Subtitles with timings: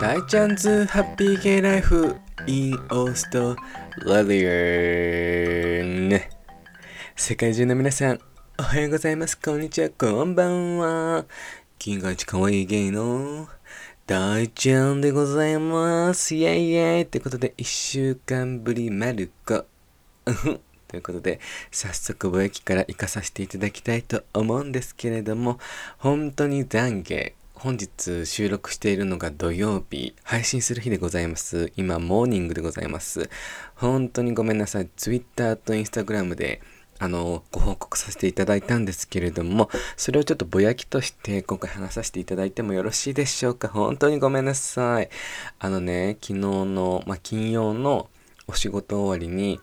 [0.00, 2.16] 大ちゃんズハッピーゲイライフ
[2.46, 3.56] in オースト
[4.06, 6.20] ラリアン
[7.16, 8.20] 世界中の皆さん
[8.60, 9.36] おはようございます。
[9.36, 9.90] こんにちは。
[9.90, 11.24] こんばんは。
[11.80, 13.48] 金が一かわいいゲイの
[14.06, 16.36] 大ちゃんでございます。
[16.36, 17.00] イェイイェイ。
[17.02, 19.64] ってことで一週間ぶりまる子
[20.86, 21.40] ということで、
[21.72, 25.58] 早速貿易から行かさせていただきたいと思うんですけれども、
[25.98, 27.32] 本当に懺悔。
[27.60, 31.72] 本日収録しているのが土曜日、配信する日でございます。
[31.76, 33.28] 今、モーニングでございます。
[33.74, 34.88] 本当にごめんなさい。
[34.96, 36.60] Twitter と Instagram で、
[37.00, 45.08] あの、ご報告させていただいたんですけれども、それをちょっとぼやきとして今回話させていただいてもよろしいでしょうか本当にごめんなさい。
[45.58, 48.08] あのね、昨日の、まあ、金曜の
[48.46, 49.58] お仕事終わりに、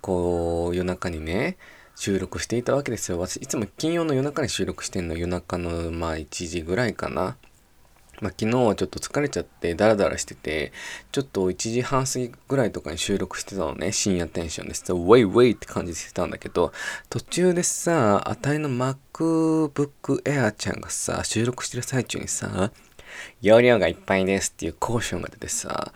[0.00, 1.56] こう、夜中にね、
[1.98, 3.18] 収録していたわけですよ。
[3.18, 5.16] 私、いつも金曜の夜中に収録してんの。
[5.16, 7.36] 夜中の、まあ、1時ぐらいかな。
[8.20, 10.72] まあ、昨日はちょっと疲れちゃってダラダラしてて、
[11.10, 13.90] ちょっと1時半過ぎぐらいとかに収録してたのね。
[13.90, 14.84] 深夜テンションです。
[14.92, 16.72] ウェイウェイって感じしてたんだけど、
[17.10, 22.70] 途中でさ、あたいの MacBook Air ちゃんがさ、収録してる最中にさ、
[23.40, 25.92] 容量がいっぱいですっていうコーションが出てさ、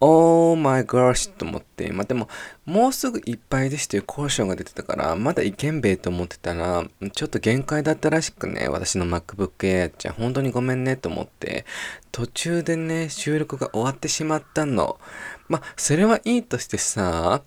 [0.00, 2.28] Oh my gosh と思って、まあ、でも、
[2.66, 11.64] もうすぐいっぱいですっていうコーションが出てたから、まだいけんべえと思ってたら、ちょっと限界だったらしくね、私の MacBook Air ちゃん、本当にごめんねと思って、
[12.12, 14.98] 途中でね、収録が終わってしまったの。
[15.48, 17.42] まあ、それはいいとしてさ、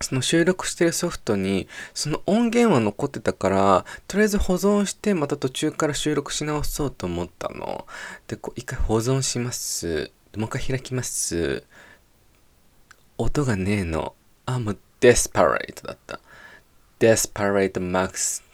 [0.00, 7.86] その収録してるソフトに、その音源は残ってたから、とりあえず保存して、また途中から収録し直そうと思ったの。
[8.28, 10.10] で、こう、一回保存します。
[10.38, 11.64] もう一回開きます。
[13.18, 14.14] 音がねえの。
[14.46, 16.20] あ、もう、 desperate だった。
[17.00, 18.44] desperate max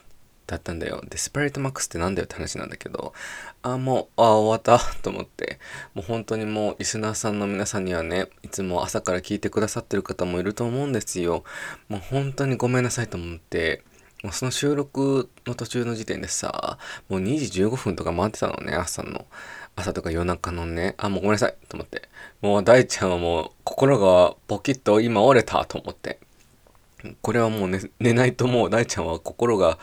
[0.46, 1.04] だったんだよ。
[1.06, 3.12] desperate max ってなんだよって話なんだけど、
[3.60, 5.58] あ、もう、あ、終わったと思って、
[5.92, 11.44] もう本当にもうリスナーさんの皆さんにはね、いつも朝から聞いてくださってる方もいると思うんですよ。
[11.90, 13.84] もう本当にごめんなさいと思って、
[14.22, 16.78] もうその収録の途中の時点でさ、
[17.10, 19.26] もう2時15分とか回ってたのね、朝の。
[19.76, 22.08] 朝とか夜中のね、あ、もうごめんなさいと思って。
[22.40, 26.20] もう大ちゃんはもう心がポキッと今折れたと思って。
[27.20, 29.78] これはもう寝寝ないともう大ちゃんは心が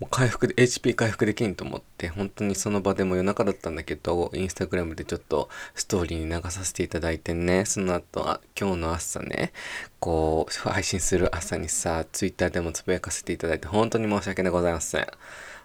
[0.00, 9.52] もう回復で、HP 回復できんと思って、本当にその場でも夜中だったんだけど、インスタグラムでちょっとストーリーに流させていただいてね、その後、あ今日の朝ね、
[9.98, 15.06] こう、配信する朝にさ、ツイッターでもつぶやかせていただいて、本当に申し訳ございません。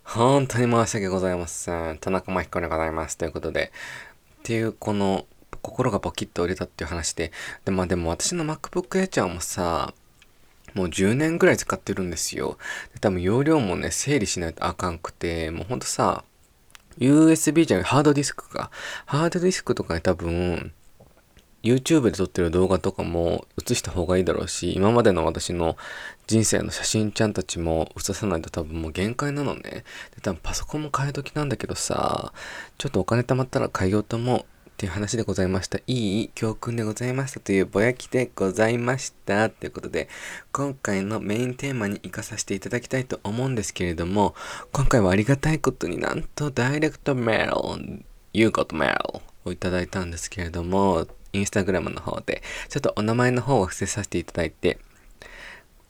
[0.06, 1.98] 本当に申し訳ございません。
[1.98, 3.18] 田中真彦でございます。
[3.18, 3.72] ということで、
[4.40, 5.26] っていうこの、
[5.64, 7.32] 心がポキッと折れたっていう話で、
[7.66, 9.94] で、まあでも私の MacBook Air ちゃんもさ、
[10.76, 12.58] もう10年ぐらい使ってるんですよ。
[12.94, 16.24] で多分容量もね、整理しないとあかんくて、もうほんとさ、
[17.00, 18.70] USB じゃない、ハードディスクか。
[19.06, 20.72] ハードディスクとかに多分、
[21.66, 25.76] YouTube で撮ってる動画とかも映した方がいいだろうし、今までの私の
[26.28, 29.62] 人生の写真ちゃんたちも映さないと多分もう限界なのね。
[29.64, 29.84] で、
[30.22, 32.31] 多分パソコンも変え時なんだけどさ、
[32.78, 34.46] ちょっとお金貯まったら変えようと思う。
[34.76, 35.78] っていう話でございました。
[35.88, 39.50] いい教訓でございましたというぼやきでございました。
[39.50, 40.09] ということで、
[40.52, 44.36] 今回のメインテーマに活かさせていただきたいと思うんですけれども、
[44.74, 48.03] 今回はありがたいことになんとダイレクトメール、
[48.34, 54.79] You got mail をいただいたんですけれども、インスタグラムの方で、ちょっとお名前の方を伏せさせていただいて、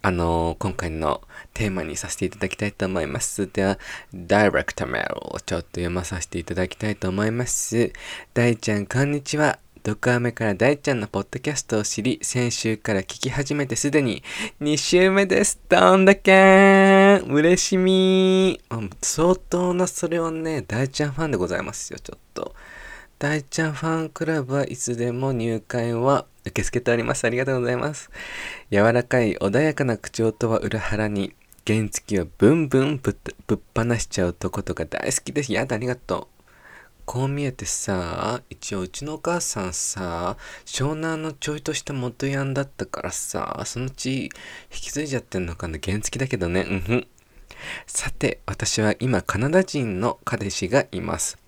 [0.02, 1.22] あのー、今回の
[1.54, 3.50] テーマにさせていただきたいと思います。
[3.52, 3.80] では、
[4.14, 7.92] ダイレクトメールをちょっと読まさせていただきたいと思います。
[8.34, 9.60] 大ちゃん、こんにちは。
[9.86, 14.24] 毒アメから大ちゃんのポッドキャストを知り、先週から聞き始めてすでに
[14.60, 15.60] 2週目です。
[15.70, 18.60] どんだけー嬉しみ
[19.02, 22.56] 相当なそれをね、大ちゃんファンでございますよ、ちょっと。
[23.18, 27.24] 大ちゃんファンクラブはいつでも入会は受け付けております。
[27.24, 28.12] ありがとうございます。
[28.72, 31.34] 柔らかい穏やかな口調とは裏腹に、
[31.66, 35.54] 原付をブンブンぶっ放しちゃうとことか大好きです。
[35.54, 36.44] やだ、ありがとう。
[37.06, 40.36] こう見えてさ、一応うちのお母さんさ、
[40.66, 44.30] 湘南のちょいとした元ヤンだったからさ、そのうち引
[44.72, 47.08] き継いじゃってんのかな原付だけどね、うんふん。
[47.88, 51.45] さて、私は今カナダ人の彼氏がいます。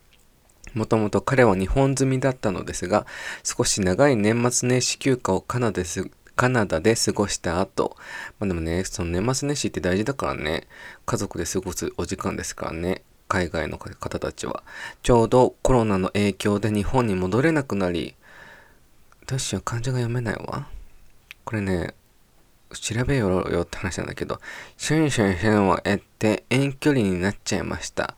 [0.78, 3.06] もともと彼は日本住みだったのですが、
[3.44, 7.98] 少し長い年末年始休暇をカナダですカナダで過ごした後、
[8.40, 10.68] まあでもね、その年末年始って大事だからね、
[11.08, 14.64] 家族で過ごすお時間ですからね、海外の方たちは。
[15.02, 18.16] ちょうどコロナの影響で日本に戻れなくなり、
[19.26, 20.68] どうしよう、漢字が読めないわ。
[21.44, 21.96] これね、
[22.72, 24.40] 調べようよって話なんだけど、
[24.78, 28.16] シュンシュンシュンを得て遠距離になっちゃいました。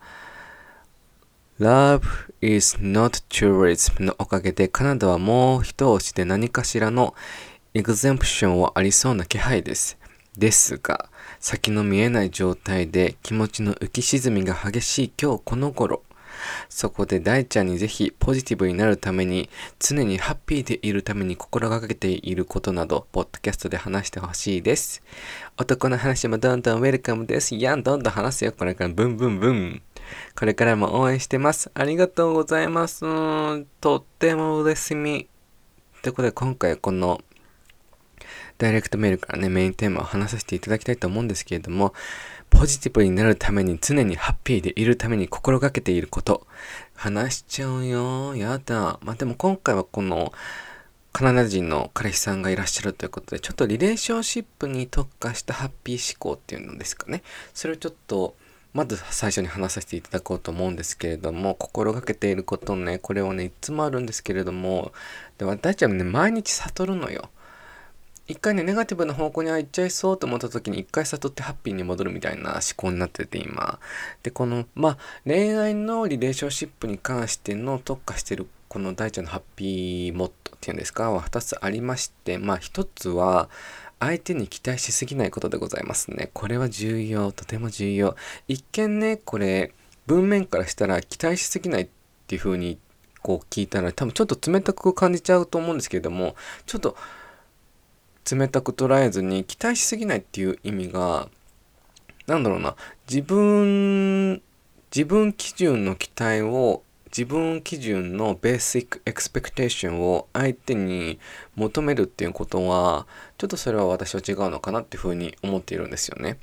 [1.60, 2.00] Love
[2.40, 7.14] is not tourism のおかげでカナダはもう一押しで何かしらの
[7.74, 9.98] エグゼンプションはありそうな気配です。
[10.38, 16.02] ですが、先の見えない状態で気持ちの浮き沈みが激しい今日この頃、
[16.70, 25.02] そこで大ちゃんにぜひポジティブになるために、常にハッピーでいるために心がけていることなど、ポッドキャストで話してほしいです。
[25.58, 27.54] 男の話もどんどんウェルカムです。
[27.54, 28.52] やん、どんどん話すよ。
[28.52, 29.82] これからブンブンブン。
[30.36, 31.70] これからも応援してます。
[31.74, 33.00] ありがとうございます。
[33.80, 35.28] とっても嬉しみ。
[36.02, 37.20] ということで今回この
[38.60, 41.94] ダイレクトメールからね、メインテーマを話させていただきたいと思うんですけれども、
[42.50, 46.46] ポジティブになるために常にハッピーでいるために心がけていること、
[46.94, 48.36] 話しちゃうよ。
[48.36, 48.98] やだ。
[49.02, 50.34] まあ、でも今回はこの、
[51.12, 57.22] カナダ人の彼氏さんがいらっしゃるということで、ちょっとリレーションシップに特化したハッピー思考っていうのですかね。
[57.54, 58.36] それをちょっと、
[58.72, 64.92] まず最初に話させていただこうと思うんですけれども、心がけていることね、これはね、いつもあるんですけれども、
[65.38, 67.30] で私たちはね、毎日悟るのよ。
[68.28, 73.80] 一回ね、ネガティブな方向に行っちゃいそうと思った時に一回悟ってハッピーに戻るみたいな思考になってて今。
[74.22, 83.50] で、この、まあ、恋愛のリレーションシップに関しての特化してるこの大ちゃんのハッピーモッドっていうんですかは2つありまして、まあ1つは、
[84.00, 86.30] 相手に期待しすぎないことでございますね。
[86.32, 88.16] これは重要、とても重要。
[88.48, 89.72] 一見ね、これ、
[90.06, 91.88] 文面からしたら期待しすぎないっ
[92.26, 92.78] ていう風に
[93.22, 96.34] こう聞いたら多分ちょっと冷たく感じちゃうと思うんですけれども、
[96.66, 96.96] ちょっと
[98.30, 101.28] 冷たく捉えずに期待しすぎないっていう意味が
[102.26, 102.76] なんだろうな
[103.08, 104.42] 自分
[104.94, 111.18] 自分基準の期待を自分基準のベーシックエクスペクテーションを相手に
[111.56, 116.38] 求めるっていうことはちょっとそれは私は違うのかなっていうふうに思っているんですよね。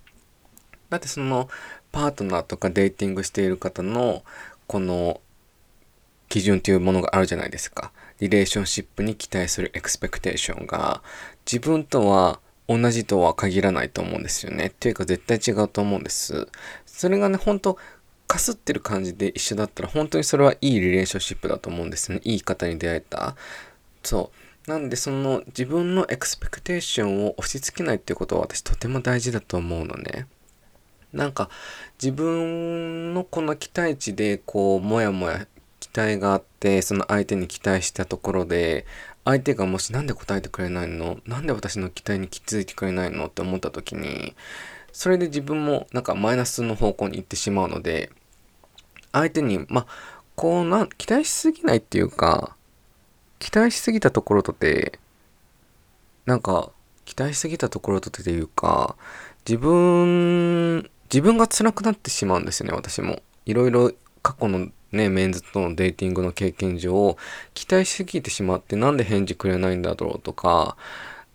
[0.90, 1.50] だってその
[1.92, 4.24] パートナーとかデーティングしている方の
[4.68, 5.22] この
[6.30, 7.92] 基準というものがあるじゃないですか。
[8.20, 11.02] リレーションシップに期待するエクスペクテーションが
[11.46, 14.68] 自分とは同じとは限らないと思うんですよね。
[14.68, 16.48] っていうか絶対違うと思うんです。
[16.86, 17.78] それがね、本当
[18.28, 22.20] かすってる感じで一緒だったら本当にそれはいいリレーションシップだと思うんですね。
[22.24, 23.36] いい方に出会えた。
[24.04, 24.32] そ
[24.68, 24.70] う。
[24.70, 30.28] なんでその自分のエクスペクテーションを押し付けないっていうことは私とても大事だと思うのね。
[31.14, 31.50] なんか
[32.02, 35.48] 自分のこの期待値でこうもやもや
[35.80, 38.86] 期待があってその相手に期待したところで
[39.24, 41.18] 相手がもし何で答えてくれないの？
[41.26, 43.28] なんで私の期待に気づいてくれないの？
[43.28, 44.36] って思った時に
[44.98, 48.10] それで自分もなんかマイナスの方向に行ってしまうので
[49.12, 49.86] 相手にま
[50.36, 52.56] こうな期待しすぎないっていうか
[53.38, 54.98] 期待しすぎたところとて
[56.26, 56.72] なんか
[57.06, 58.96] 期待しすぎたところとていうか
[59.48, 63.22] 自分自分が辛くなってしまうんですよね私も。
[63.46, 63.92] いろいろ
[64.24, 67.18] 過去のね、メンズとのデーティングの経験上、
[67.54, 70.76] 期待しすぎてしまってなんで返事くれないんだろうとか、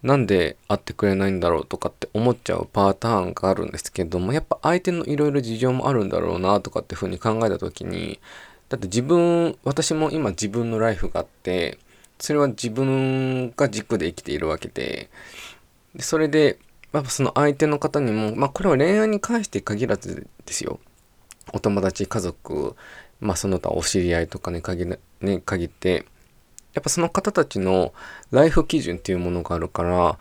[0.03, 8.21] なんで会ってくれないんだろうとかって思っちゃうパターンがあるんですけども、やっぱ相手のいろいろ事情もあるんだろうなとかってふうに考えた時に、
[8.69, 11.79] だって自分、私も今自分のライフがあって、
[12.19, 15.09] それは自分が軸で生きているわけで、
[15.95, 16.59] でそれで、
[16.93, 20.81] やっぱその相手の方にも、まあこれは恋愛に関して限らずですよ。
[21.53, 22.77] お友達、家族、
[23.21, 26.07] まあその他お知り合いとかね限ね限って
[26.75, 27.93] やっぱその方たちの
[28.31, 30.19] ライフ基準っていうものがあるから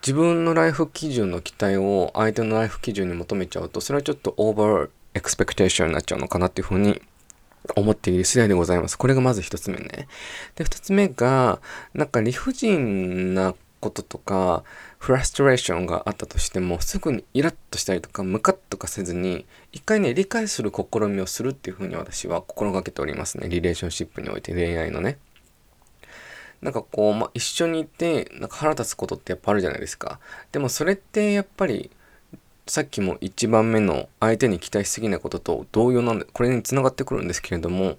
[0.00, 7.00] 自分のライフ基準の期待を相手のライフ基準に求めちゃうとそれはちょっと over expectation になっちゃうのかなっていうふうに
[7.76, 8.96] 思っている次第でございます。
[8.96, 10.08] これがまず一つ目ね。
[10.56, 11.60] で、二つ目が、
[11.94, 14.64] なんか理不尽なこととか、
[14.98, 23.48] フラストレーションがあったとしても、すぐにイラッとしたりとか、ムカッとかせずに、一回ね、理解する試みをするっていうふうに私は心がけておりますね。
[23.48, 25.18] リレーションシップにおいて恋愛のね。
[26.62, 30.18] なんかこう、まあ、一緒にいて、なんか腹立つことってやっぱあるじゃないですか。
[30.52, 31.90] でもそれってやっぱり、
[32.66, 37.96] さっきも一番目の相手に期待しすぎないことと同様なんで、これに繋がってくるんですけれども、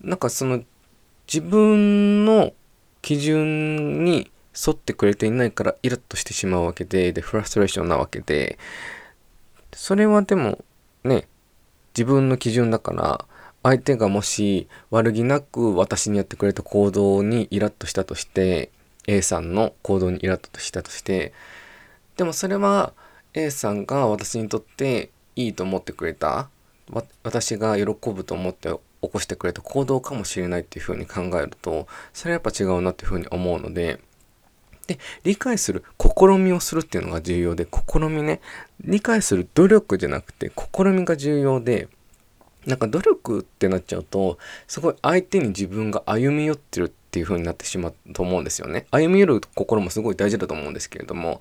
[0.00, 0.62] なんかその
[1.26, 2.52] 自分の
[3.02, 8.58] 基準に沿ってくれていないからイラッとしてしまうわけで、で、フラストレーションなわけで、
[9.74, 10.64] それはでも
[11.04, 11.28] ね、
[11.94, 13.24] 自分の基準だから、
[13.66, 18.70] 相手がもし悪気なく私にやってくれた行動にイラッとしたとして、
[19.08, 21.32] A さんの行動にイラッとしたとして、
[22.16, 22.92] でもそれは
[23.34, 26.48] A さんが私にとっていいと思ってくれた、
[27.24, 28.68] 私が喜ぶと思って
[29.02, 33.98] 起こしてくれた行動かもしれないっていうふうに考えると、それはやっぱ違うなっていうふうに思うので、
[34.86, 38.40] で、理解する、試みをするっていうのが重要で、試みね、
[38.84, 41.88] 理解する努力じゃなくて、試みが重要で、
[42.66, 48.86] なんか努力ってなっちゃうとすごい相手に自分が歩み寄ってるっていう風になってしまうと思うんですよね。
[48.90, 51.40] 歩み寄る心もすごい大事だと思うんですけれども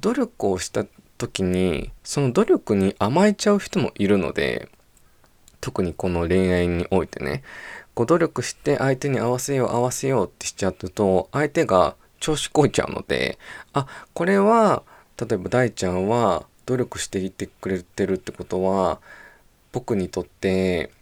[0.00, 0.84] 努力をした
[1.16, 4.68] 時にその努力に甘えちゃう人もいるので
[5.60, 7.42] 特にこの恋愛においてね
[7.94, 13.38] こう努力して相手に合わせよう合わせようってしちゃうと相手が調子こいちゃうので
[13.72, 14.82] あこれは
[15.16, 19.00] 例えば大ちゃんは努力していてくれてるってことは
[19.74, 20.92] 僕にとって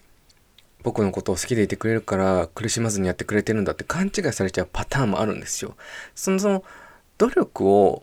[0.82, 5.76] 僕のことを好きでいてくれるから苦しまずにやってくれてるんだって勘違いされちゃうパターンもあるんですよ。
[6.14, 6.64] そのその
[7.18, 8.02] 努力を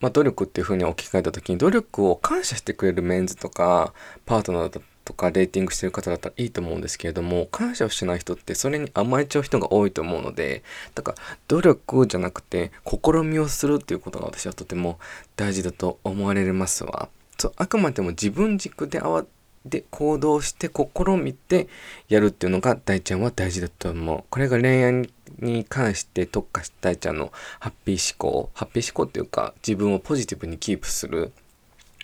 [0.00, 3.94] まあ、努力っていうふうに置き換えた時に努力を感謝してくれるメンズとか
[4.26, 10.62] パートナーとかレーティングしてる方だったらいいと思うんですけれども感謝をしない人ってそれに甘えちゃう人が多いと思うので
[10.94, 11.18] だから
[11.48, 14.98] 努力じゃなくて試みをするっていうことが私はとても
[15.36, 17.08] 大事だと思われますわ。
[17.38, 19.24] そうあくまでも自分軸であわ
[19.68, 21.68] で行動して試みて
[22.08, 24.24] やるっていうのが大ちゃんは大事だと思う。
[24.30, 28.50] これが恋愛に関して特化した大ちゃんのハッピー思考。
[28.54, 31.32] ハッピー思考っていうか自分をポジティブにキープする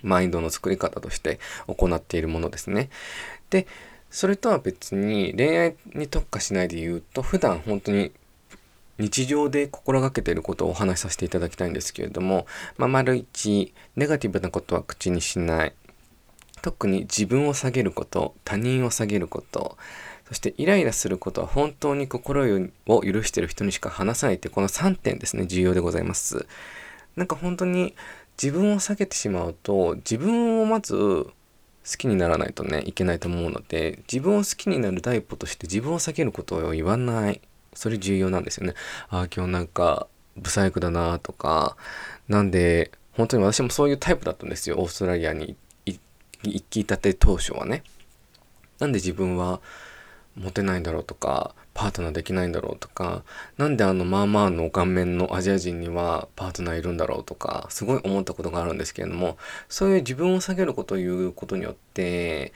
[0.02, 2.90] マインドの作り方として行っているものですね。
[3.50, 3.66] で、
[4.10, 8.12] それとは別に恋愛に特化しないで言うと普段本当に
[8.98, 15.72] 日常で心がけていることをお話しさせていただきたいんですけれども、まあ、丸一、ネガティブなことは口にしない。
[16.62, 19.76] 特に自分を下げること、他人を下げること、
[20.28, 22.44] そしてイライラすることは本当に心
[22.86, 26.46] を許している人にしか話さないってこの3点ですね、重要でございます。
[27.16, 27.94] なんか本当に
[28.42, 31.32] 自分を下げてしまうと自分をまず好
[31.98, 37.40] きにならないとねいけないと思うので自分を好きになる第一歩として自分を下げることを言わない。
[37.74, 38.74] それ重要なんですよね。
[39.08, 41.76] ああ今日なんかブサイクだなとか
[42.28, 44.76] なんで本当に私もそういうタイプだったんですよ。
[44.78, 45.56] オーストラリアに行
[46.42, 47.82] きたて当初はね
[48.78, 49.60] なんで自分は
[50.36, 53.22] モテないんだろうとかパートナーできないんだろうとか
[53.56, 62.52] 何であのまあまあの顔面のアジア人にはパートナーいるんだろうとかすごい思ったことがあるんですけれどもそういう自分を下げることを言うことによって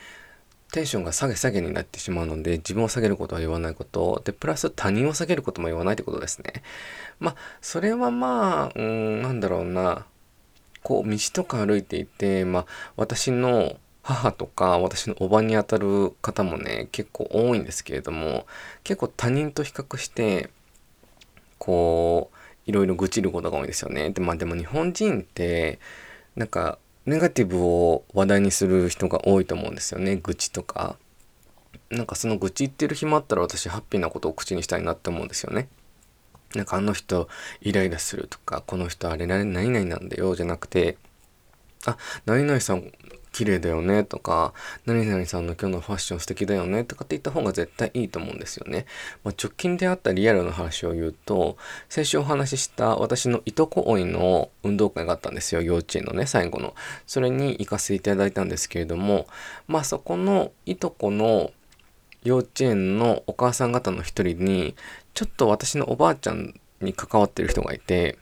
[0.72, 6.62] テンションが下げ下げになってしまうので自分を下げることは言わないことでプラス他人を下げることも言わないってことですね。
[7.20, 10.06] まあそれはまあうんなんだろうな。
[10.86, 12.66] こう道とか歩いていてまあ
[12.96, 13.74] 私の
[14.04, 18.46] 母とか私のおばにあたる方もね結構多いんですけれども
[18.84, 20.48] 結構他人と比較して
[21.58, 24.10] こういろいろ愚痴ることが多いですよね。
[24.10, 25.80] でまあでも日本人って
[26.36, 30.96] なんかネガティブを話題にする人が多いと思うんですよね愚痴とか。
[31.90, 35.66] なんかその愚痴言ってる暇あったら私ハッピーなことを口にしたいなって思うんですよね。
[36.56, 37.28] なんかあの人
[37.60, 40.96] イライラするとかこの人あれ何々なんだよじゃなくて
[41.86, 42.92] あ何々さん
[43.36, 44.54] 綺麗だよねとか、
[44.86, 48.86] 何々さんの今日のファッション素敵だよねとかって言った方が絶対いいと思うんですよね。
[49.24, 51.58] まあ、直近であったリアルな話を言うと、
[51.90, 55.60] 先週お話しした私のいとこおいの運動会があったんですよ。
[55.60, 56.74] 幼稚園のね、最後の。
[57.06, 59.26] それに行かせていただいたんですけれども、
[59.68, 61.52] まあそこのいとこの
[62.24, 64.74] 幼稚園のお母さん方の一人に、
[65.16, 68.18] ちょっと私のおばあちゃんに関わってる人がいて、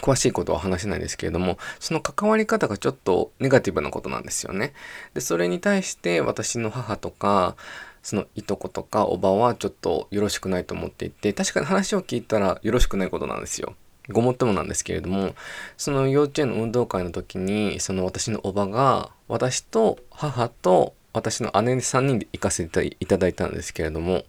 [0.00, 4.72] 詳しいことは話せないですけれども、その関わり方がちょっとネガティブなことなんですよね。
[5.14, 7.56] で、それに対して私の母とか、
[8.04, 13.74] そのいとことかおばはちょっとよろしくないと思っていて、確かに話を聞いたらよろしくないことなんですよ。
[14.08, 15.34] ごもっともなんですけれども、
[15.76, 24.24] その幼稚園の運動会の時に、その私のおばが、私と母と私の姉3人で行かせていただいたんですけれども、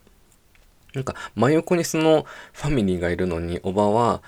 [0.93, 4.21] なんか真横にそのファミリーがいるのに、おばは、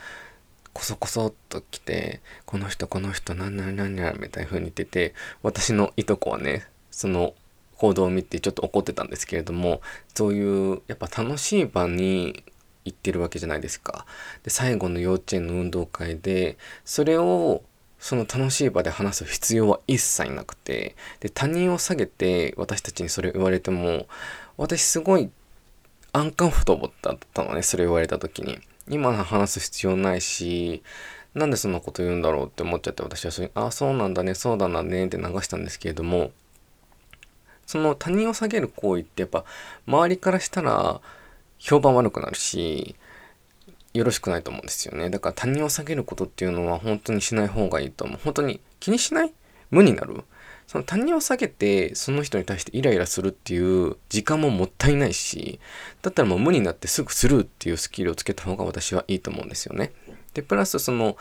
[0.73, 7.33] こそこそっと来て、この人この人なんなんなんなんみたいな風に言ってて、私のいとこはね、その
[7.77, 9.81] 行動を見てちょっと怒ってたんですけれども、
[10.13, 12.43] そういうやっぱ楽しい場に
[12.83, 14.05] 行ってるわけじゃないですか。
[14.43, 17.63] で、最後の幼稚園の運動会で、それを
[17.99, 24.07] その楽しい場で話す必要は一切なくて、で、他人を下げて私たちにそれを言われても、
[24.57, 25.29] 私すごい
[26.15, 28.57] アンカンフォトボだったのね、それ言われた時に。
[28.87, 30.81] 今話す必要ないし、
[31.33, 36.31] なんでそんなこと言うんだろうって思っちゃって私はそれああそうなんだねそうだなねって流したんですけれども。
[37.65, 39.43] その他人を下げる行為ってやっぱ
[39.87, 41.01] 周りからしたら
[41.59, 42.95] 評判悪くなるし
[43.93, 45.09] よろしくないと思うんですよね。
[45.09, 48.19] だから他人を下げることっていうのは本当にしない方がいいと思う。
[48.23, 49.33] 本当に気にしない？
[49.69, 50.23] 無になる？
[50.67, 55.59] その他人を下げてその人に対してイライラするっていう時間ももったいないし
[56.01, 59.91] だったらもう無になってすぐスルーっていうスキルをつけた方が私はいいと思うんですよね。
[60.33, 61.17] でプラスその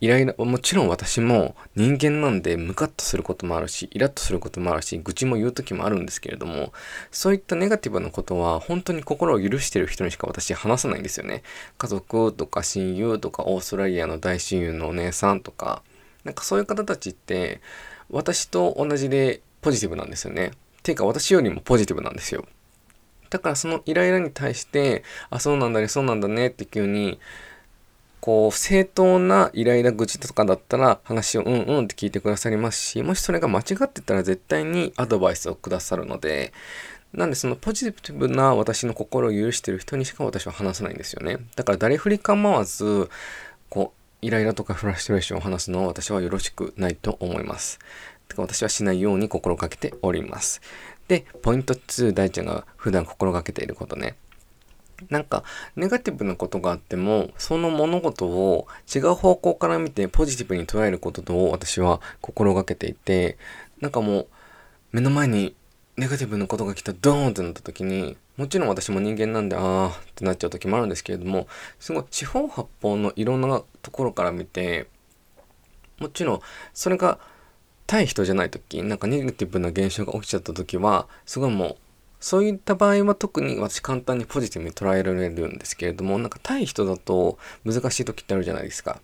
[0.00, 6.72] イライラ、もちろん私も人間なんでムカッとすることもあるし、イラッとすることもあるし、愚痴も言う時もあるんですけれども、
[7.10, 11.42] そういったネガティブなことは本当に心を許してる人にしか私話さないんですよね。
[11.78, 15.82] 家族とか親友とかオーストラリアの大親友のお姉さんとか、
[16.24, 17.60] なんかそういう方たちって
[18.10, 20.52] 私と同じでポジティブなんですよね。
[20.82, 22.44] ていうか私よりもポジティブなんですよ。
[23.30, 27.18] だからそのイライラに対して、あ、そうなんだね、そうなんだねって急に
[28.24, 36.54] こう、正当なイライラ口とかだったら話をうんうんって聞いてくださりますし、もしそれが間違ってたら絶対にアドバイスをくださるので、
[37.12, 41.36] なんでそのポジティブな私の心を許してる人にしか私は話さないんですよね。
[41.54, 43.10] だから誰振り構わず、
[43.68, 47.78] こう、イライラとかフラストレーションを話すのは私はよろしくないと思います。
[48.34, 50.60] か私はしないように心がけております。
[51.08, 54.16] で、ポイント2、大ちゃんが普段心がけていることね。
[55.10, 55.44] なんか、
[55.76, 63.36] ネガティブなことがあっても、その物事を違う方向から見てポジティブに捉えることを私は心がけていて、
[63.80, 64.28] なんかもう、
[64.92, 65.54] 目の前に
[65.96, 71.46] ネガティブなことが来たドーンってなった時に、もちろん私も人間なんで、あーってなっちゃう時もあるんですけれども、
[71.78, 74.88] すごい四方八方のいろんなところから見て、
[75.98, 76.40] もちろん
[76.72, 77.18] それが
[77.86, 81.76] 対人じゃない時、なんかネガティブな現象が起きちゃった時は、すごいもう
[82.24, 88.98] そういった場合は特に私簡単にポジティブに捉えられるんですけれども、なんか対人だと難しい時ってあるじゃないですか。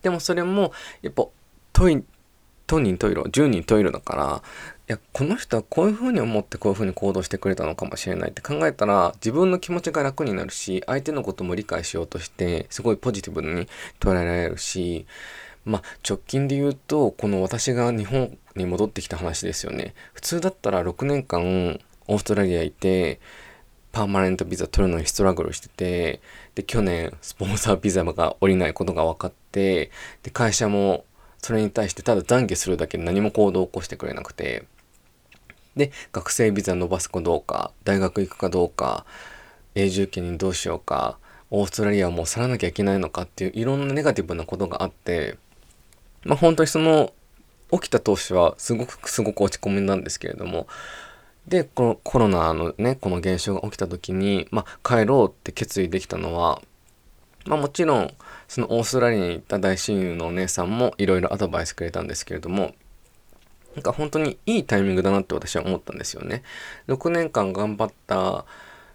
[0.00, 0.72] でもそれも、
[1.02, 1.26] やっぱ、
[1.74, 2.02] トイ、
[2.66, 4.42] 当人トイロ、10人トイロだから、
[4.86, 13.66] いや、この人はこういう風に思ってこういう風に行動してくれたのかもしれないって考えたら、自分の気持ちが楽になるし、相手のことも理解しようとして、すごいポジティブに
[13.98, 15.06] 捉えられるし、
[15.64, 19.94] まあ、直近で言うと、この私が日本に戻ってきた話ですよね。
[20.12, 23.20] 普通だったら6年間、オーストラリアいて、
[23.90, 26.20] パーマネントビザ取るのにストラグルしてて、
[26.56, 29.90] で、去年、スポンサービザが下りないことが分かって、
[30.22, 31.06] で、会社も
[31.44, 34.64] それに対してただ懺悔するだけで何も行動を起こしてくれなくて、
[35.76, 39.04] で、学生ビザ伸ばすかどうか、大学行くかどうか、
[39.74, 41.18] 永住権にどうしようか、
[41.50, 45.36] オーストラリアをもう去らなきゃいけないのかっていういろんなネガティブなことがあって、
[46.24, 47.12] まあ本当にその
[47.70, 50.66] 起きた当初はすごくすごく落ち込みなんですけれども、
[51.46, 56.62] で、このコロナのね、この現象が起きた時に、まあ、帰ろうって決意できたのは、
[57.46, 58.14] まあもちろん、
[58.48, 62.74] そのオーストラリアに行った大親友のお姉さんもいろいろアドバイスくれたんですけれども、
[63.74, 66.42] なんか本当にいいタイミングだなって私は思ったんですよね。
[66.88, 68.44] 6年間頑張った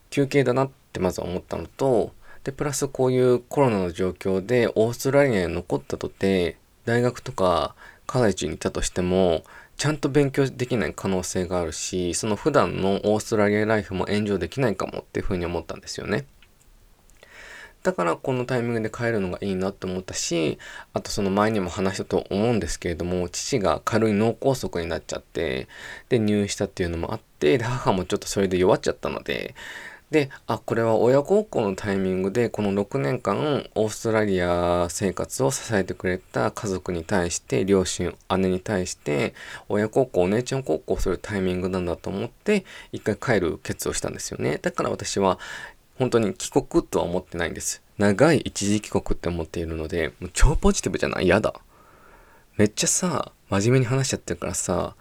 [0.10, 7.76] 休憩だなってまず思ったのと、で、プラスこういうコロナの状況でオーストラリアに残ったとて、大学とか
[8.08, 9.44] カレッジに行ったとしても、
[9.78, 16.26] ちゃんと勉強できない可能性があるし、その普段のオーストラリアライフもエンジョイできないかもっていうふうに思ったんですよね。
[17.84, 20.58] だからこのタイミングで帰るのがいいなって思ったし、
[20.94, 25.68] あとその前にも話したと思うんですけれども、父が軽い脳梗塞になっちゃって、
[26.10, 29.56] で入院したっていうのもあって、で母もちょっとそれで弱っちゃったので、
[30.12, 39.36] で、あ、これは親孝行のタイミングで、この6年間、オーストラリア生活を支えてくれた家族に対して、両親、姉に対して、
[39.68, 44.58] 親孝行、お姉ちゃん孝行するタイミングなんだと思って、一回帰る決をしたんですよね。
[44.60, 45.38] だから私は、
[46.00, 47.84] 本当に帰国とは思ってないんです。
[47.98, 51.26] 長い一時帰国って思っているので、もう超ポジティブじゃない？
[51.26, 51.54] 嫌だ。
[52.56, 54.96] めっちゃさ、真面目に話しちゃってるからさ、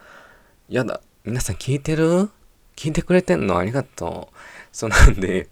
[0.68, 1.00] 嫌だ。
[1.24, 2.28] 皆さん聞いてる？
[2.74, 3.58] 聞いてくれてんの？
[3.58, 4.36] ありがとう。
[4.72, 5.48] そうなんで、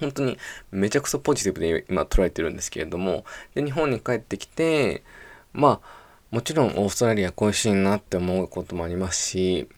[0.00, 0.36] 本当に
[0.72, 3.24] めちゃくそポジティブで今捉えてるんですけれども、
[3.54, 5.04] で、日本に帰ってきて、
[5.52, 6.02] まあ、
[6.32, 9.68] もちろんオーストラリア恋しいなって思うこともありますし、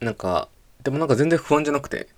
[0.00, 0.48] なんか、
[0.82, 2.08] でもなんか全然不安じゃなくて、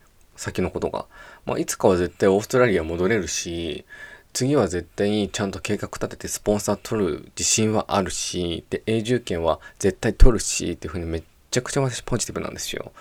[0.42, 1.06] 先のことが。
[1.46, 3.84] まあ、いつかは絶対オーストラリア戻れるし、
[4.32, 12.92] 次は絶対にちゃんと計画立ててスポンサー取る自信はあるし、で、永住権は絶対取るし、っていうふうにめっちゃくちゃ私ポジティブなんですよ。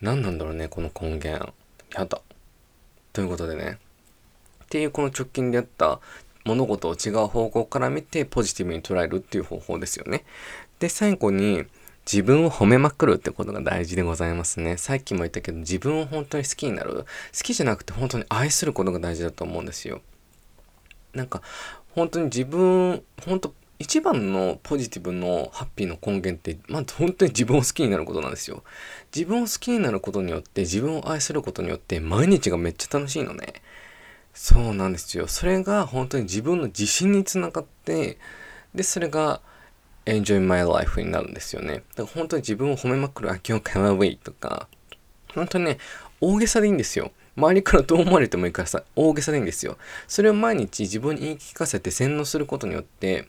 [0.00, 1.52] 何なんだろうね、この根源。
[1.90, 2.20] やだ。
[3.12, 3.78] ということでね。
[4.64, 6.00] っていうこの直近であった
[6.44, 10.24] 物事を違う方向から見てポジティブに捉えるっていう方法ですよね。
[10.80, 11.64] で、最後に
[12.04, 14.76] 自分を褒めまくるってことが大事でございますね。
[14.76, 16.94] さっきも言ったけど自分を本当に好きになる。
[16.94, 17.04] 好
[17.42, 20.00] きじゃなくて本当に愛することが大事だと思うんですよ。
[21.14, 21.42] なんか
[21.94, 28.62] 本当に自分、本当一番のポジティブのハッピーの根源って、まあ本当に自分を好きになることなんですよ。
[29.14, 33.54] 自分を好きになることによって、自分を愛することによって、毎日がめっちゃ楽しいのね。
[34.34, 35.26] そうなんですよ。
[35.26, 38.18] それが本当に自分の自信につながって、
[38.74, 39.40] で、それが
[40.06, 41.74] enjoy my life になるんですよね。
[41.74, 44.68] だから本当に自分を褒めまくる、あ、今日かわいいとか、
[45.34, 45.78] 本当にね、
[46.20, 47.12] 大げさでいいんですよ。
[47.36, 49.78] 周りからどう思われてもいいからさ、大げさでいいんですよ。
[50.06, 53.28] それを毎日自分に言い聞かせて洗脳することによって、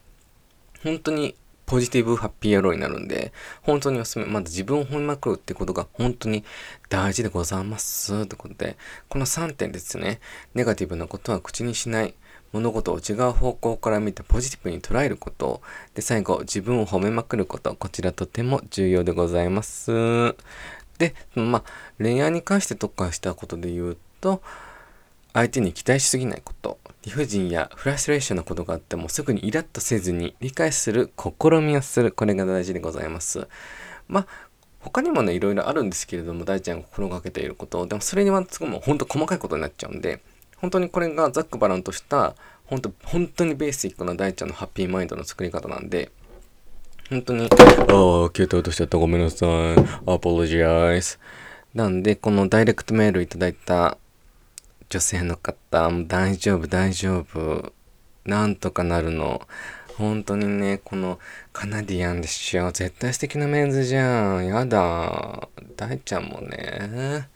[0.83, 3.31] 本当にポジティブハッピー野郎になるんで、
[3.61, 4.25] 本当におすすめ。
[4.25, 6.43] まず自分を褒めまくるってことが本当に
[6.89, 8.23] 大事でございます。
[8.23, 10.19] ってことで、この3点ですね。
[10.53, 12.13] ネガティブなことは口にしない。
[12.53, 15.61] 物事を違う方向から見てポジティブに捉えること。
[15.95, 17.75] で、最後、自分を褒めまくること。
[17.75, 20.35] こちらとても重要でございます。
[20.99, 21.63] で、まあ、
[21.97, 24.41] 恋愛に関して特化したことで言うと、
[25.33, 26.77] 相手に期待しすぎないこと。
[27.01, 32.11] 理不尽やフラストレーションなことがあってもすぐにイラッとせずに理解する試みをする。
[32.11, 33.47] これが大事でございます。
[34.07, 34.27] まあ、
[34.79, 37.87] 他にもね、いろいろあるんですけれども、大ちゃんが心がけていること。
[37.87, 40.21] でもそれにはすごいもう本当細かいことになっちゃうんで、
[40.63, 42.35] 本当にこれがざっくばらんとした
[42.67, 46.09] 本当本当にベーシックな大ちゃんのハッピーマインドの作り方なんで
[47.09, 48.97] 本当に、ああ、携帯落としちゃった。
[48.97, 49.49] ごめんなさい。
[50.07, 51.19] アポロジアイズ。
[51.73, 53.97] なんで、このダイレクトメールいただいた
[54.89, 57.73] 女性の方も、大丈夫、大丈夫。
[58.23, 59.45] なんとかなるの。
[59.97, 61.19] 本当にね、この
[61.51, 62.71] カナディアンでしょ。
[62.71, 64.47] 絶対素敵なメンズじゃん。
[64.47, 65.49] やだ。
[65.75, 67.27] 大ちゃんもね、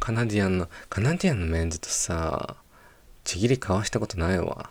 [0.00, 2.56] カナディアンの、カナディアンのメンズとさ、
[3.24, 4.70] ちぎり交わしたことないわ。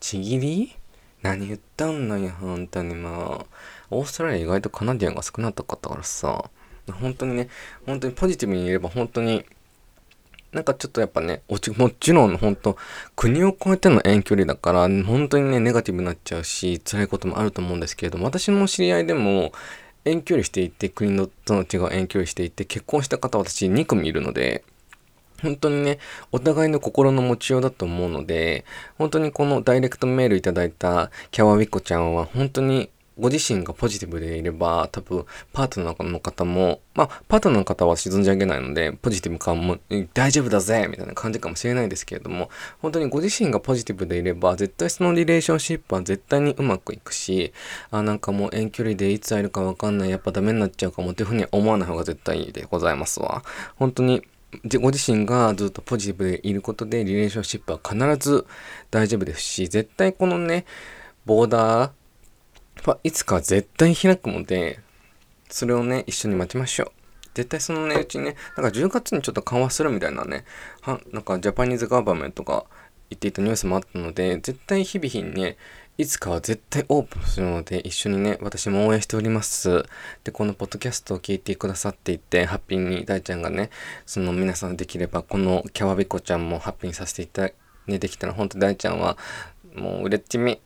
[0.00, 0.76] ちぎり？
[1.22, 3.46] 何言ったんのよ、本当にも
[3.90, 3.96] う。
[3.98, 6.50] オーストラリア意外とカナディアンが少なかったからさ、
[6.90, 7.48] 本当にね、
[7.86, 9.44] 本当にポジティブに言えば本当に
[10.52, 12.76] なんかちょっとやっぱね、もちろん本当
[13.16, 19.52] 国を越えての遠距離だから、本当にね、ネガティブになっちゃうし、辛いこともあると思うんですけれども、私の知り合いでも、
[20.04, 24.64] 遠距離していて、国のとの違う遠距離していて、結婚した方私2組いるので、
[25.42, 25.98] 本当にね、
[26.30, 28.64] お互いの心の持ちようだと思うので、
[28.98, 39.78] 本当にこのダイレクトメールいただいたキャワウィコちゃんは本当にご自身がポジティブでいれば、多分、パートナーの方も、まあ、パートナーの方は沈んじゃいけないので、ポジティブかも、
[40.14, 42.48] 大丈夫だぜみたいな感じかもしれないですけれども、
[42.80, 47.52] 本当にご自身がポジティブでいれば、絶対そのリレーションシップは絶対にうまくいくし、
[47.90, 53.42] あ、なんかもう遠距離でいつ会えるかわかんない、やっぱダメになっちゃうかもっていうふうに思わない方が絶対いいでございますわ。
[53.76, 54.22] 本当に、
[54.80, 58.46] ご自身がずっとポジティブでいることでリレーションシップは必ず
[58.90, 60.66] 大丈夫ですし、絶対このね、
[61.24, 64.80] ボーダーは、いつか絶対開くので、
[65.48, 66.92] それをね、一緒に待ちましょう。
[67.34, 70.44] 絶対そのね、うちね、なんか10月にちょっと緩和するみたいなね、
[70.82, 72.64] はなんかジャパニーズガーバメントが
[73.08, 75.56] 言っていたニュースもあったので、絶対日々日にね、
[75.98, 79.84] いつかは絶対オープンするので、一緒にね、私も応援しております。
[80.24, 83.68] で、このポッドキャストを聞いてくださっていて、ハッピーに大ちゃんがね、
[84.06, 87.52] その皆さんできれば、このキャワビコちゃんもハッピーにさせていただ
[87.86, 89.18] ね、できたら、本当大ちゃんは、
[89.74, 90.60] もう、うれっちみ、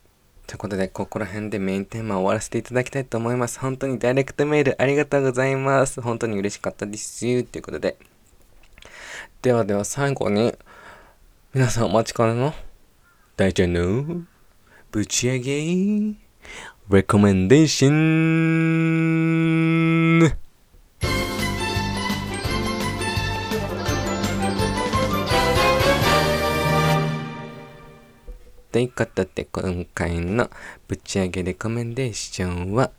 [0.45, 3.59] ということで、ここら辺でメインテーマを終わらせていただきたいと思います。
[3.59, 5.99] 本当にダイレクトメールありがとうございます。
[5.99, 7.19] 本当に嬉しかったです。
[7.19, 7.97] ということで。
[9.41, 10.57] ではでは最後に、
[11.53, 12.53] 皆さんお待ちかねの、
[13.35, 14.21] 大ちゃんの、
[14.89, 16.15] ぶち上げ、
[16.89, 17.95] レコメンデーション
[28.71, 30.49] ということで、今回の
[30.87, 32.91] ぶち上げレコメンデーションは、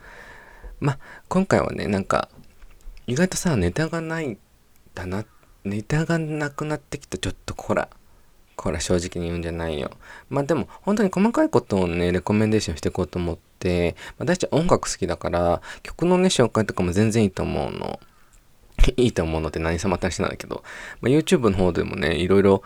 [0.81, 0.99] まあ、
[1.29, 2.29] 今回はね、なんか、
[3.07, 4.37] 意外とさ、ネタがない
[4.95, 5.25] だな、
[5.65, 7.89] ネタがなくなってきた、ちょっとこら、
[8.63, 9.91] こら正直に言うんじゃないよ。
[10.29, 18.01] まあでも、本当に細かいことをね、レコメンデーションしていこうと思って、まあ、大体音楽好きだから、曲のね、紹介とかも全然いいと思うの。
[18.97, 20.63] いいと思うのって何様たしなんだけど、
[21.01, 22.63] まあ、YouTube の方でもね、いろいろ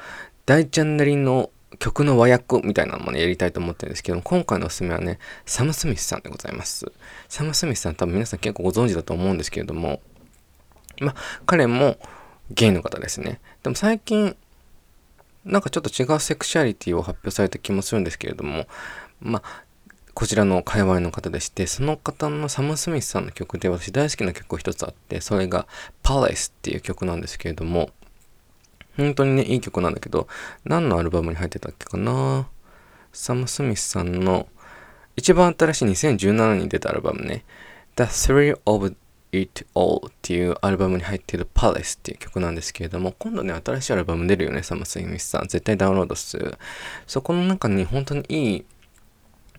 [0.47, 6.91] 大ちゃんなりの曲の和訳みたいなのもね、やりたいと思ってるんですけど、今回のおすすめはね、サム・スミスさんでございます。
[7.29, 10.01] サム・スミスさん多分皆さん結構ご存知だと思うんですけれども、
[11.01, 11.15] まあ、
[11.47, 11.99] 彼も
[12.51, 13.41] ゲイの方ですね。
[13.63, 14.37] でも最近、
[15.45, 18.67] なんかちょっと違うセクシャリティを発表された気もするんですけれども、
[19.21, 19.65] まあ、
[20.15, 25.67] こちらの界隈の方でして、その方のサム・スミスさんの曲で私大好きな曲一つあって、それが
[26.03, 27.91] パレスっていう曲なんですけれども、
[28.97, 30.29] 本当にね、いい曲なんだけど、
[30.65, 32.49] 何のアルバムに入ってたっけかな？
[33.13, 34.49] サム・スミスさんの
[35.17, 37.45] 一番新しい2017年に出たアルバムね、
[37.97, 38.95] The Thrill of
[39.33, 45.49] It All っていうアルバムに入ってる Palace っていう曲なんですけれども、今度ね、新しいアルバム出るよね、サム・スイミスさん。
[45.49, 46.59] 絶対ダウンロードする。
[47.07, 48.65] そこの中に本当にいい、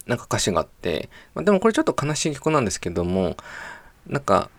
[0.06, 3.36] なんか歌詞があって、まあ、でもこれちょっと悲しい曲なんですけども、
[4.06, 4.50] なんか、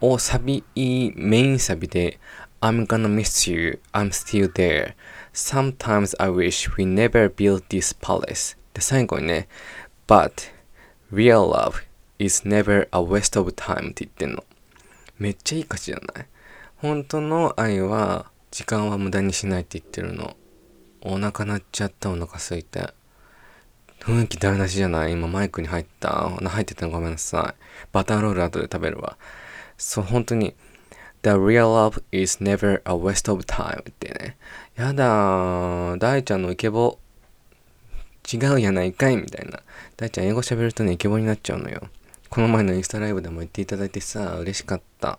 [0.00, 2.18] おサビ、いいメインサビで、
[2.60, 3.80] I'm gonna miss you.
[3.92, 4.94] I'm still there.
[5.32, 8.56] Sometimes I wish we never built this palace.
[8.74, 9.48] で、最後にね、
[10.08, 10.50] But
[11.12, 11.84] real love
[12.18, 14.44] is never a waste of time って言ってんの。
[15.18, 16.26] めっちゃいい歌詞じゃない？
[16.76, 20.36] 本当の愛は時間は無駄にしないって言ってるの。
[21.00, 22.92] お腹鳴っちゃったお腹空いて。
[24.00, 25.12] 雰囲気台無しじゃない？
[25.12, 26.30] 今マイクに入った。
[26.30, 27.62] 入ってたのごめんなさい。
[27.92, 29.16] バターロール後で食べるわ。
[29.76, 30.54] そう、本当に。
[31.24, 34.36] The real love is never a waste of time ってね。
[34.76, 35.98] やだー。
[35.98, 36.98] 大ちゃんのイケボ。
[38.32, 39.60] 違うやないかいみたいな。
[39.96, 41.88] 大ちゃん英語喋るとね、イケボになっちゃうのよ。
[42.30, 45.18] この前のインスタライブでも言っていただいてさ、嬉しかった。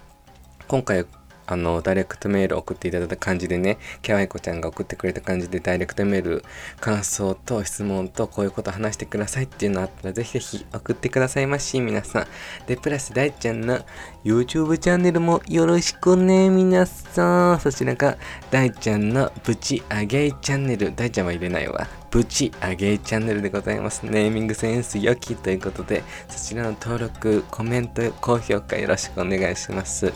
[0.68, 1.06] 今回
[1.46, 6.44] あの、ダイレクトメール送っていただいた感じでね、キャワイコちゃんが送ってくれた感じで、ダイレクトメール、
[6.80, 12.26] 感想と質問と、こういうこと話してくださいっていうのあったら、ぜひぜひ送ってくださいまし、皆さん。
[12.66, 13.80] で、プラス、大ちゃんの
[14.24, 17.60] YouTube チャンネルもよろしくね、皆さん。
[17.60, 18.16] そちらが、
[18.50, 20.94] 大ちゃんのブチ上げチャンネル。
[20.94, 22.01] 大ちゃんは入れないわ。
[22.12, 24.06] ブチ上げチャンネルでございます。
[24.06, 30.12] ネーミングセンス良きということで、そちらの登録、コメント、高評価よろしくお願いします。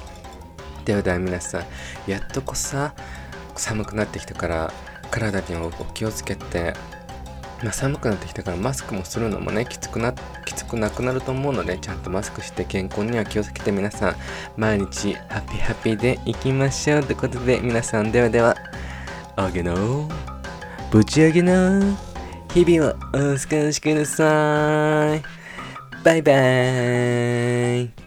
[0.86, 1.64] ではでは皆さん
[2.10, 2.94] やっとこさ
[3.56, 4.72] 寒くなってきたから
[5.10, 6.74] 体にお気をつけて、
[7.62, 14.16] まあ、寒くなってきたからマスクもするのもねきつくなきつくなくなると思うのでちゃんとマスクして健康には気をつけて皆さん
[14.56, 18.56] 毎日ハッピーハッピーでいきましょうということで皆さんではでは
[19.34, 20.08] あげの
[20.90, 21.96] ぶち上げの
[22.54, 25.22] 日々をお過ごしください。
[26.04, 28.05] バイバーイ。